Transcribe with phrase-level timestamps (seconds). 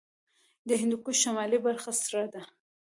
[0.67, 2.41] د هندوکش شمالي برخه سړه ده